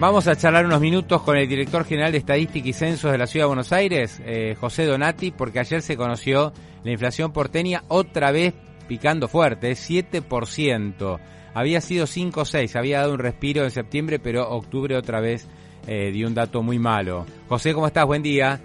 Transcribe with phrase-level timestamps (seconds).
[0.00, 3.26] Vamos a charlar unos minutos con el director general de Estadística y Censos de la
[3.26, 8.32] Ciudad de Buenos Aires, eh, José Donati, porque ayer se conoció la inflación porteña otra
[8.32, 8.54] vez
[8.88, 11.20] picando fuerte, 7%.
[11.52, 15.46] Había sido 5 o 6, había dado un respiro en septiembre, pero octubre otra vez
[15.86, 17.26] eh, dio un dato muy malo.
[17.50, 18.06] José, ¿cómo estás?
[18.06, 18.58] Buen día.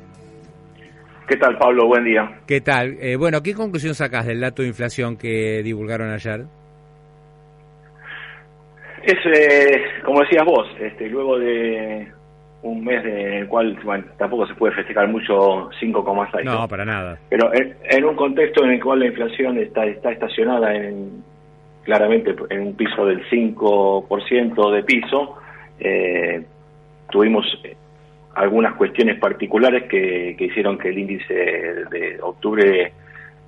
[1.28, 1.88] ¿Qué tal, Pablo?
[1.88, 2.40] Buen día.
[2.48, 2.96] ¿Qué tal?
[3.02, 6.46] Eh, bueno, ¿qué conclusión sacas del dato de inflación que divulgaron ayer?
[9.06, 12.08] Es, eh, como decías vos, este, luego de
[12.64, 16.44] un mes en el cual bueno, tampoco se puede festejar mucho 5,6.
[16.44, 17.20] No, para nada.
[17.30, 21.24] Pero en, un contexto en el cual la inflación está, está estacionada en
[21.84, 25.36] claramente en un piso del 5% de piso,
[25.80, 26.44] eh,
[27.12, 27.46] tuvimos
[28.34, 31.34] algunas cuestiones particulares que, hicieron que el índice
[31.92, 32.92] de octubre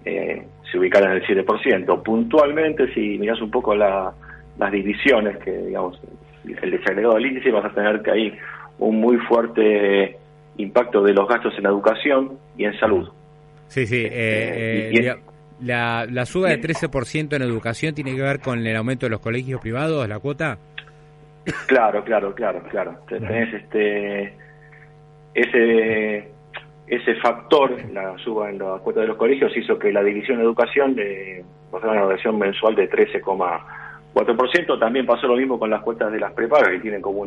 [0.06, 2.04] eh, se ubicara en el 7%.
[2.04, 4.14] Puntualmente, si miras un poco la
[4.58, 6.00] las divisiones, que digamos,
[6.46, 8.38] el desagregado del índice, vas a tener que hay
[8.80, 10.18] un muy fuerte
[10.58, 13.10] impacto de los gastos en educación y en salud.
[13.68, 14.04] Sí, sí.
[14.06, 15.16] Eh, eh, eh
[15.62, 19.20] la, la suba de 13% en educación tiene que ver con el aumento de los
[19.20, 20.60] colegios privados, la cuota.
[21.66, 23.00] Claro, claro, claro, claro.
[23.08, 24.34] Tenés este
[25.34, 26.32] ese
[26.88, 30.44] ese factor, la suba en la cuota de los colegios, hizo que la división de
[30.44, 33.22] educación de, una educación mensual de 13,
[34.18, 34.80] 4%.
[34.80, 37.22] También pasó lo mismo con las cuotas de las prepagas, que tienen como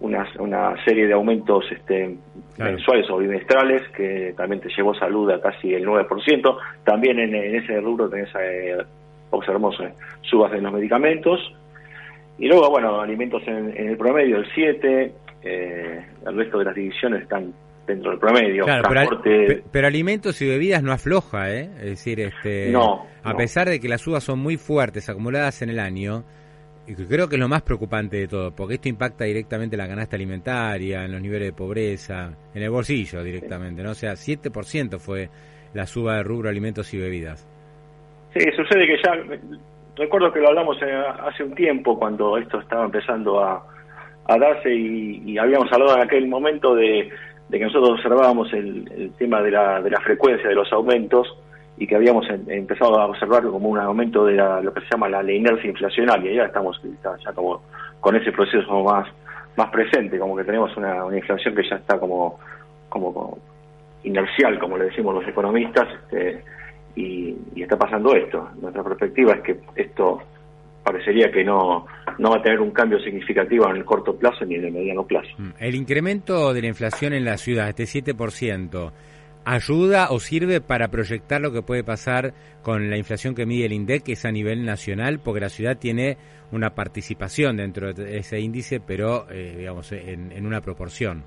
[0.00, 2.16] una, una serie de aumentos este,
[2.58, 6.58] mensuales o bimestrales, que también te llevó salud a casi el 9%.
[6.84, 8.76] También en, ese rubro tenés, eh,
[9.30, 9.92] observamos eh,
[10.22, 11.40] subas en los medicamentos.
[12.38, 15.12] Y luego, bueno, alimentos en, el promedio, el 7%.
[15.42, 17.54] Eh, el resto de las divisiones están
[17.90, 18.64] dentro del promedio.
[19.70, 21.70] pero, alimentos y bebidas no afloja, ¿eh?
[21.78, 22.72] Es decir, este,
[23.22, 26.24] a pesar de que las uvas son muy fuertes, acumuladas en el año,
[26.86, 29.88] y creo que es lo más preocupante de todo, porque esto impacta directamente en la
[29.88, 33.90] canasta alimentaria, en los niveles de pobreza, en el bolsillo directamente, ¿no?
[33.90, 35.28] O sea, 7% fue
[35.74, 37.46] la suba de rubro alimentos y bebidas.
[38.34, 39.12] Sí, sucede que ya,
[39.96, 43.66] recuerdo que lo hablamos eh, hace un tiempo cuando esto estaba empezando a,
[44.28, 47.10] darse y habíamos hablado en aquel momento de
[47.50, 51.36] de que nosotros observábamos el, tema de la, de la frecuencia de los aumentos
[51.76, 55.32] y que habíamos empezado a observar como un aumento de lo que se llama la,
[55.32, 56.32] inercia inflacionaria.
[56.32, 57.62] Ya estamos ya como
[58.00, 59.08] con ese proceso más
[59.56, 62.38] más presente, como que tenemos una, inflación que ya está como,
[62.88, 63.36] como,
[64.04, 66.44] inercial, como le decimos los economistas, este,
[66.94, 68.48] y, y está pasando esto.
[68.60, 70.22] Nuestra perspectiva es que esto
[70.84, 71.86] parecería que no,
[72.20, 75.06] no va a tener un cambio significativo en el corto plazo ni en el mediano
[75.06, 75.30] plazo.
[75.38, 75.50] Mm.
[75.58, 78.92] El incremento de la inflación en la ciudad, este 7%,
[79.46, 83.72] ¿ayuda o sirve para proyectar lo que puede pasar con la inflación que mide el
[83.72, 85.20] INDEC, que es a nivel nacional?
[85.24, 86.18] Porque la ciudad tiene
[86.52, 91.22] una participación dentro de ese índice, pero eh, digamos en, en, una proporción.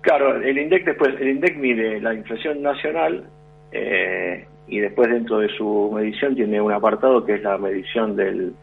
[0.00, 3.26] Claro, el INDEC después, el INDEC mide la inflación nacional
[3.70, 8.54] eh, y después dentro de su medición tiene un apartado que es la medición del,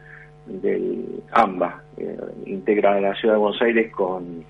[0.46, 4.44] del AMBA, eh, integra la ciudad de Buenos Aires con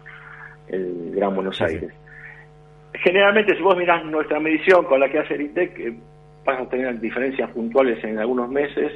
[0.69, 1.93] el Gran Buenos Aires.
[2.95, 5.95] Generalmente, si vos mirás nuestra medición con la que hace el INTEC, eh,
[6.45, 8.93] vas a tener diferencias puntuales en algunos meses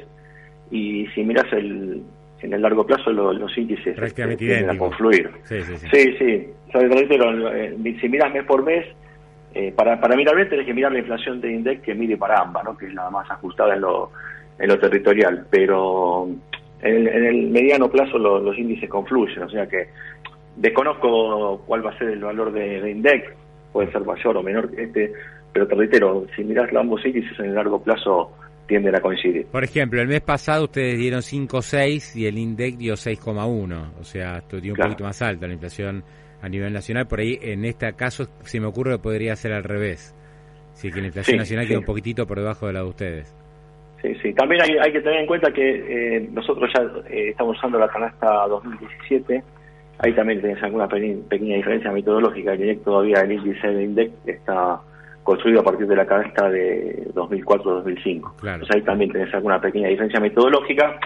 [0.71, 2.03] y si mirás el,
[2.41, 5.31] en el largo plazo los índices este, tienden a confluir.
[5.43, 5.87] Sí, sí, sí.
[5.91, 6.49] sí, sí.
[6.73, 8.85] Eh, si mirás mes por mes,
[9.53, 12.41] eh, para, para mirar bien tenés que mirar la inflación de INDEC que mide para
[12.41, 12.77] ambas, ¿no?
[12.77, 14.11] que es la más ajustada en lo,
[14.59, 16.27] en lo territorial, pero
[16.81, 19.87] en el, mediano plazo los índices confluyen, o sea que
[20.55, 23.35] desconozco cuál va a ser el valor de, INDEC,
[23.71, 25.13] puede ser mayor o menor que este,
[25.51, 28.31] pero te reitero, si mirás ambos índices en el largo plazo
[28.67, 29.45] tienden a coincidir.
[29.47, 34.37] Por ejemplo, el mes pasado ustedes dieron 5,6 y el INDEC dio 6,1, o sea,
[34.37, 36.03] esto dio un poquito más alto la inflación
[36.41, 37.07] a nivel nacional.
[37.07, 40.15] Por ahí, en este caso, se me ocurre que podría ser al revés.
[40.73, 43.44] Si que la inflación nacional queda un poquitito por debajo de la de ustedes.
[44.05, 44.33] Sí, sí.
[44.33, 47.87] También hay, hay que tener en cuenta que eh, nosotros ya eh, estamos usando la
[47.87, 49.43] canasta 2017.
[49.99, 52.53] Ahí también tenés alguna pequeña diferencia metodológica.
[52.53, 54.79] El INDEC todavía el índice de INDEC está
[55.23, 58.35] construido a partir de la canasta de 2004-2005.
[58.35, 58.55] Claro.
[58.55, 60.99] Entonces ahí también tenés alguna pequeña diferencia metodológica.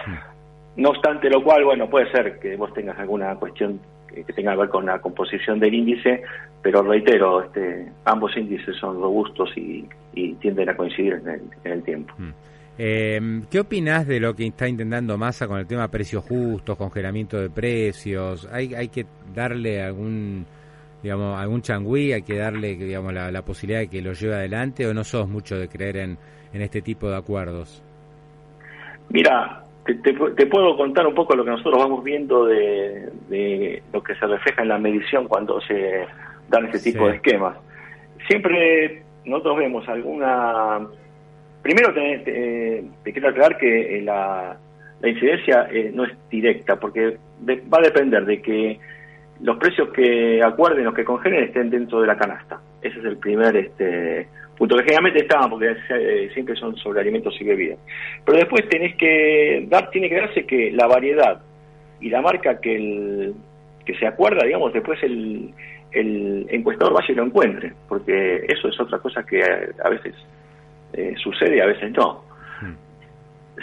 [0.76, 3.80] No obstante lo cual, bueno, puede ser que vos tengas alguna cuestión
[4.14, 6.22] que tenga que ver con la composición del índice,
[6.62, 9.88] pero reitero, este, ambos índices son robustos y,
[10.40, 12.12] tienden a coincidir en el, tiempo.
[12.18, 12.30] Mm.
[12.82, 17.38] Eh, ¿Qué opinás de lo que está intentando Massa con el tema precios justos, congelamiento
[17.38, 18.48] de precios?
[18.50, 19.04] ¿Hay, hay que
[19.34, 20.46] darle algún
[21.02, 24.94] digamos algún changüí, hay que darle digamos la, posibilidad de que lo lleve adelante o
[24.94, 26.18] no sos mucho de creer en,
[26.54, 27.82] en este tipo de acuerdos?
[29.10, 34.26] Mira, te, puedo contar un poco lo que nosotros vamos viendo de, lo que se
[34.26, 36.06] refleja en la medición cuando se
[36.48, 37.58] dan este tipo de esquemas.
[38.26, 40.88] Siempre nosotros vemos alguna...
[41.62, 44.56] Primero te, quiero aclarar que eh, la,
[45.04, 47.16] incidencia eh, no es directa, porque
[47.46, 48.78] va a depender de que
[49.42, 52.60] los precios que acuerden o que congelen estén dentro de la canasta.
[52.82, 57.34] Ese es el primer este, punto que generalmente estaban porque eh, siempre son sobre alimentos
[57.40, 57.78] y bebidas.
[58.24, 61.40] Pero después tenés que dar, tiene que darse que la variedad
[62.00, 63.34] y la marca que el,
[63.84, 65.52] que se acuerda, digamos, después el,
[65.92, 70.14] el encuestador vaya y lo encuentre, porque eso es otra cosa que a, veces
[70.92, 72.22] eh, sucede y a veces no.
[72.60, 72.74] Hmm.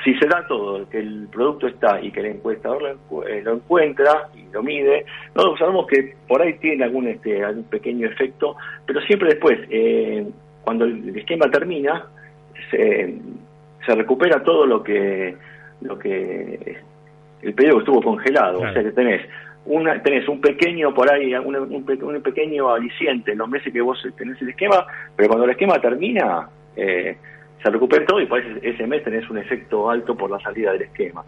[0.03, 4.29] Si se da todo, que el producto está y que el encuestador lo, eh, encuentra
[4.35, 9.01] y lo mide, nosotros sabemos que por ahí tiene algún este algún pequeño efecto, pero
[9.01, 10.25] siempre después eh,
[10.63, 12.05] cuando el esquema termina,
[12.71, 13.15] se,
[13.87, 15.35] recupera todo lo que
[15.81, 16.77] lo que
[17.41, 19.21] el periodo estuvo congelado, o sea que tenés
[19.67, 24.41] una, tenés un pequeño por ahí, un, pequeño aliciente en los meses que vos tenés
[24.41, 24.85] el esquema,
[25.15, 27.17] pero cuando el esquema termina, eh,
[27.61, 30.83] se recupera todo y por ese, mes tenés un efecto alto por la salida del
[30.83, 31.23] esquema.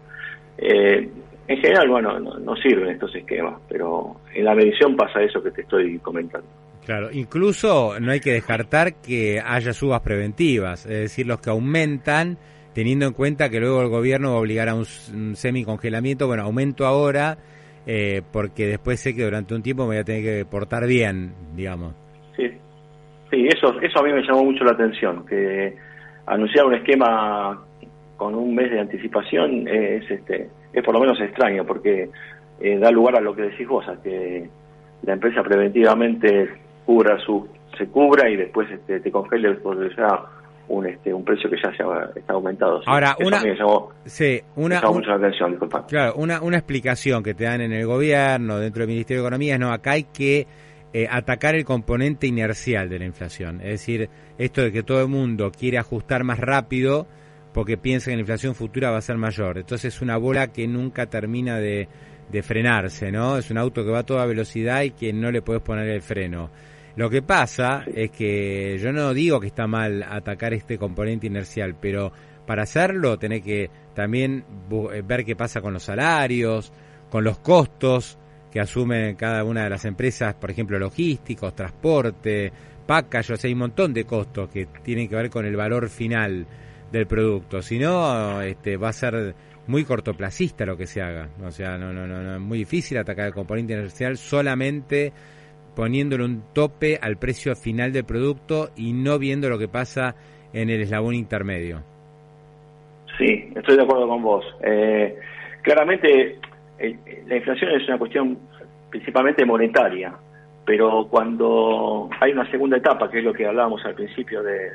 [0.56, 1.08] Eh,
[1.48, 5.62] en general, bueno, no sirven estos esquemas, pero en la medición pasa eso que te
[5.62, 6.46] estoy comentando.
[6.86, 12.38] Claro, incluso no hay que descartar que haya subas preventivas, es decir, los que aumentan,
[12.72, 14.86] teniendo en cuenta que luego el gobierno va a obligar a un,
[15.34, 17.38] semi-congelamiento, bueno, aumento ahora,
[17.86, 21.34] eh, porque después sé que durante un tiempo me voy a tener que portar bien,
[21.54, 21.94] digamos.
[23.30, 25.76] Sí, eso, eso a mí me llamó mucho la atención, que
[26.26, 27.62] anunciar un esquema
[28.16, 32.10] con un mes de anticipación es, este, es por lo menos extraño, porque
[32.60, 34.48] eh, da lugar a lo que decís vos, a que
[35.02, 36.50] la empresa preventivamente
[36.84, 37.48] cubra su
[37.78, 40.24] se cubra y después este, te congele por ya
[40.68, 42.80] un este un precio que ya se ha, está aumentado.
[42.86, 43.40] Ahora, una,
[44.04, 48.58] sí, una, mucho la atención, Claro, una, una explicación que te dan en el gobierno,
[48.58, 50.46] dentro del Ministerio de Economía, es no, acá hay que
[50.92, 53.60] eh, atacar el componente inercial de la inflación.
[53.60, 57.06] Es decir, esto de que todo el mundo quiere ajustar más rápido
[57.52, 59.58] porque piensa que la inflación futura va a ser mayor.
[59.58, 61.88] Entonces es una bola que nunca termina de,
[62.30, 63.38] de frenarse, ¿no?
[63.38, 66.02] Es un auto que va a toda velocidad y que no le puedes poner el
[66.02, 66.50] freno.
[66.96, 71.76] Lo que pasa es que yo no digo que está mal atacar este componente inercial,
[71.80, 72.12] pero
[72.46, 74.44] para hacerlo tenés que también
[74.92, 76.72] eh, ver qué pasa con los salarios,
[77.08, 78.18] con los costos
[78.50, 82.52] que asumen cada una de las empresas, por ejemplo, logísticos, transporte,
[82.86, 85.88] package, o sea, hay un montón de costos que tienen que ver con el valor
[85.88, 86.46] final
[86.90, 87.62] del producto.
[87.62, 89.34] Si no, este, va a ser
[89.66, 91.28] muy cortoplacista lo que se haga.
[91.44, 95.12] O sea, no, no, no, no es muy difícil atacar el componente inercial solamente
[95.74, 100.16] poniéndole un tope al precio final del producto y no viendo lo que pasa
[100.52, 101.82] en el eslabón intermedio.
[103.16, 104.44] Sí, estoy de acuerdo con vos.
[104.62, 105.16] Eh,
[105.62, 106.38] claramente
[107.26, 108.38] la inflación es una cuestión
[108.90, 110.14] principalmente monetaria,
[110.64, 114.72] pero cuando hay una segunda etapa, que es lo que hablábamos al principio de,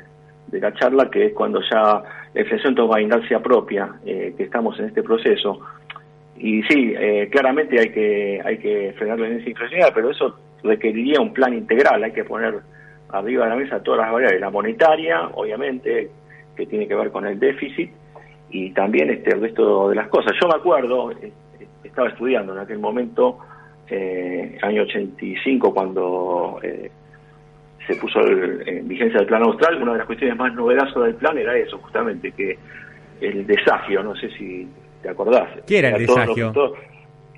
[0.52, 2.02] la charla, que es cuando ya
[2.32, 5.60] la inflación toma inercia propia, eh, que estamos en este proceso,
[6.38, 11.32] y sí, eh, claramente hay que hay que frenar la inflación, pero eso requeriría un
[11.32, 12.60] plan integral, hay que poner
[13.08, 16.10] arriba de la mesa todas las variables, la monetaria, obviamente,
[16.56, 17.90] que tiene que ver con el déficit,
[18.50, 20.32] y también este, el resto de las cosas.
[20.40, 21.32] Yo me acuerdo, eh,
[21.96, 23.38] estaba estudiando en aquel momento,
[23.88, 26.90] eh, año 85, cuando eh,
[27.86, 31.38] se puso en vigencia del plan austral, una de las cuestiones más novedosas del plan
[31.38, 32.58] era eso, justamente, que
[33.22, 34.68] el desafío, no sé si
[35.00, 35.48] te acordás.
[35.66, 36.02] ¿Qué era el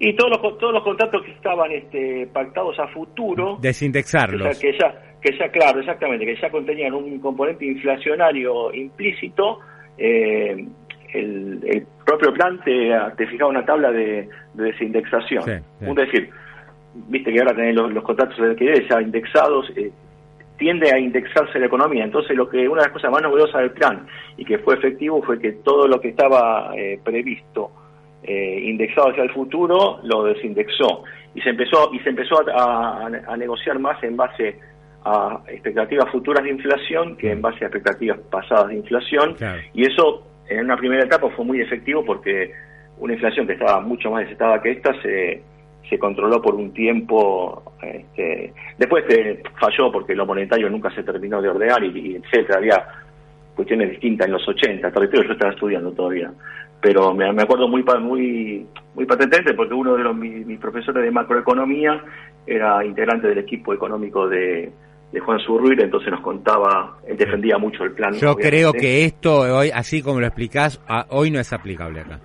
[0.01, 4.95] y todos los todos los contratos que estaban este, pactados a futuro desindexarlos que ya
[5.21, 9.59] que ya claro exactamente que ya contenían un componente inflacionario implícito
[9.97, 10.69] eh,
[11.13, 15.45] el, propio plan te, fijaba una tabla de, desindexación.
[15.81, 16.31] Es decir
[17.07, 19.91] viste que ahora tenés los, contratos de alquiler ya indexados eh,
[20.59, 22.05] tiende a indexarse la economía.
[22.05, 25.23] Entonces lo que una de las cosas más novedosas del plan y que fue efectivo
[25.23, 27.71] fue que todo lo que estaba eh, previsto
[28.23, 31.05] eh, indexado hacia el futuro lo desindexó.
[31.35, 34.59] Y se empezó y se empezó a, negociar más en base
[35.05, 39.37] a expectativas futuras de inflación que en base a expectativas pasadas de inflación.
[39.73, 42.53] Y eso en una primera etapa fue muy efectivo porque
[42.99, 45.43] una inflación que estaba mucho más desatada que esta se,
[45.89, 47.75] se controló por un tiempo.
[47.83, 52.59] Este, después eh, falló porque lo monetario nunca se terminó de ordenar y, y etcétera.
[52.59, 52.87] Había
[53.55, 56.31] cuestiones distintas en los 80, territorio yo estaba estudiando todavía.
[56.81, 61.11] Pero me, me acuerdo muy muy muy patente porque uno de los, mis, profesores de
[61.11, 62.03] macroeconomía
[62.47, 64.71] era integrante del equipo económico de,
[65.13, 68.13] de Juan Zurruir, entonces nos contaba, él defendía mucho el plan.
[68.15, 72.21] Yo creo que esto hoy, así como lo explicás, hoy no es aplicable acá.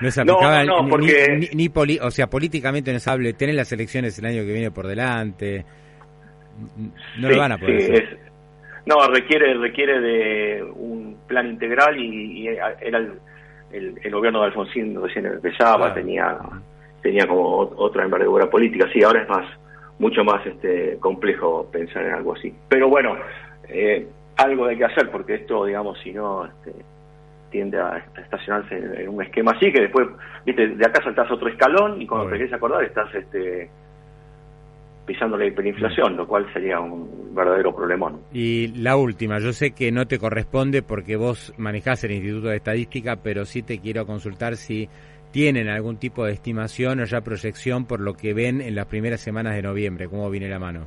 [0.00, 1.48] No es aplicable no, porque...
[1.54, 3.32] ni, ni, o sea, políticamente no es aplicable.
[3.34, 5.64] Tener las elecciones el año que viene por delante,
[7.18, 8.18] no lo van a poder hacer.
[8.86, 15.26] No, requiere requiere de un plan integral y, era el, el, gobierno de Alfonsín recién
[15.26, 16.38] empezaba, tenía
[17.02, 18.88] tenía como otra envergadura política.
[18.92, 19.46] Sí, ahora es más
[19.98, 22.52] mucho más este complejo pensar en algo así.
[22.68, 23.16] Pero bueno,
[23.68, 26.72] eh, algo hay que hacer porque esto, digamos, si no este,
[27.50, 30.08] tiende a estacionarse en, un esquema así que después,
[30.44, 33.70] viste, de acá saltás otro escalón y cuando te querés acordar estás este
[35.06, 38.22] pisando la hiperinflación, lo cual sería un verdadero problemón.
[38.32, 42.56] Y la última, yo sé que no te corresponde porque vos manejás el Instituto de
[42.56, 44.88] Estadística, pero sí te quiero consultar si
[45.36, 49.20] tienen algún tipo de estimación o ya proyección por lo que ven en las primeras
[49.20, 50.86] semanas de noviembre, cómo viene la mano.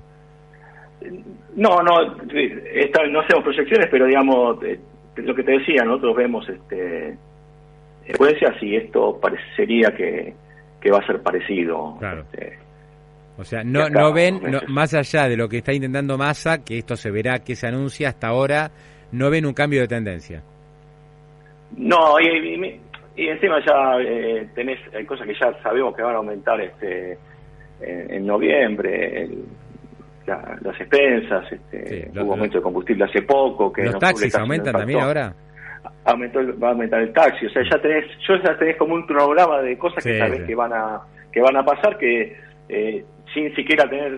[1.56, 4.80] No, no, no hacemos proyecciones, pero digamos, eh,
[5.18, 7.16] lo que te decía, nosotros vemos este
[8.08, 10.34] secuencias y esto parecería que,
[10.82, 11.96] que va a ser parecido.
[12.00, 12.22] Claro.
[12.22, 12.58] Este,
[13.38, 16.96] o sea, no, no ven, más allá de lo que está intentando Massa, que esto
[16.96, 18.72] se verá que se anuncia hasta ahora,
[19.12, 20.42] no ven un cambio de tendencia.
[21.78, 22.80] No, y,
[23.28, 27.18] encima ya eh, tenés hay cosas que ya sabemos que van a aumentar este
[27.82, 29.30] en, noviembre,
[30.26, 33.72] las expensas, este, hubo aumento de combustible hace poco.
[33.72, 35.34] que ¿Los taxis aumentan también ahora?
[36.06, 39.06] Aumentó, va a aumentar el taxi, o sea, ya tenés, yo ya tenés como un
[39.06, 42.36] cronograma de cosas que sabés que van a que van a pasar que
[42.68, 44.18] eh, sin siquiera tener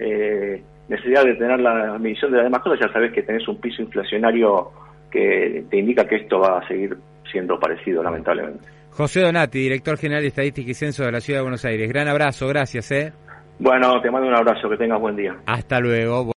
[0.00, 3.60] eh, necesidad de tener la medición de las demás cosas, ya sabes que tenés un
[3.60, 4.70] piso inflacionario
[5.10, 6.96] que te indica que esto va a seguir
[7.36, 8.66] siendo parecido, lamentablemente.
[8.92, 11.86] José Donati, director general de Estadística y Censo de la Ciudad de Buenos Aires.
[11.86, 12.90] Gran abrazo, gracias.
[12.92, 13.12] ¿eh?
[13.58, 15.36] Bueno, te mando un abrazo, que tengas buen día.
[15.44, 16.32] Hasta luego.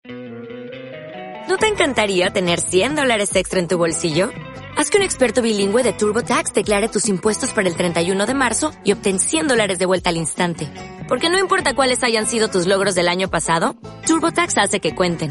[1.48, 4.30] ¿No te encantaría tener 100 dólares extra en tu bolsillo?
[4.78, 8.72] Haz que un experto bilingüe de TurboTax declare tus impuestos para el 31 de marzo
[8.84, 10.66] y obtén 100 dólares de vuelta al instante.
[11.08, 13.76] Porque no importa cuáles hayan sido tus logros del año pasado,
[14.06, 15.30] TurboTax hace que cuenten.